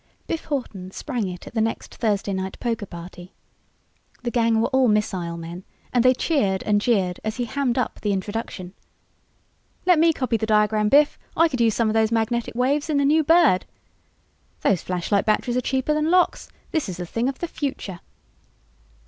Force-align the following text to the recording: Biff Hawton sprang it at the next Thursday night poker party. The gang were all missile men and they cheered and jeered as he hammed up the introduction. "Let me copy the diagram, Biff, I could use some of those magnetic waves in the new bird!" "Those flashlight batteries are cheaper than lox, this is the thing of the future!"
Biff 0.25 0.45
Hawton 0.45 0.89
sprang 0.89 1.27
it 1.27 1.45
at 1.45 1.53
the 1.53 1.61
next 1.61 1.93
Thursday 1.93 2.33
night 2.33 2.59
poker 2.59 2.87
party. 2.87 3.35
The 4.23 4.31
gang 4.31 4.59
were 4.59 4.67
all 4.69 4.87
missile 4.87 5.37
men 5.37 5.63
and 5.93 6.03
they 6.03 6.15
cheered 6.15 6.63
and 6.63 6.81
jeered 6.81 7.19
as 7.23 7.35
he 7.37 7.45
hammed 7.45 7.77
up 7.77 7.99
the 8.01 8.11
introduction. 8.11 8.73
"Let 9.85 9.99
me 9.99 10.11
copy 10.11 10.37
the 10.37 10.47
diagram, 10.47 10.89
Biff, 10.89 11.19
I 11.37 11.47
could 11.47 11.61
use 11.61 11.75
some 11.75 11.87
of 11.87 11.93
those 11.93 12.11
magnetic 12.11 12.55
waves 12.55 12.89
in 12.89 12.97
the 12.97 13.05
new 13.05 13.23
bird!" 13.23 13.67
"Those 14.61 14.81
flashlight 14.81 15.27
batteries 15.27 15.55
are 15.57 15.61
cheaper 15.61 15.93
than 15.93 16.09
lox, 16.09 16.49
this 16.71 16.89
is 16.89 16.97
the 16.97 17.05
thing 17.05 17.29
of 17.29 17.37
the 17.37 17.47
future!" 17.47 17.99